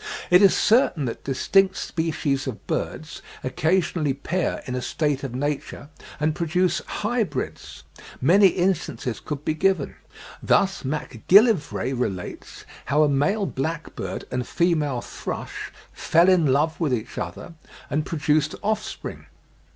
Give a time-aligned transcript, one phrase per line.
[0.31, 5.89] It is certain that distinct species of birds occasionally pair in a state of nature
[6.19, 7.83] and produce hybrids.
[8.19, 9.95] Many instances could be given:
[10.41, 17.19] thus Macgillivray relates how a male blackbird and female thrush "fell in love with each
[17.19, 17.53] other,"
[17.87, 19.27] and produced offspring.